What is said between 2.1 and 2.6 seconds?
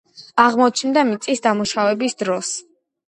დროს.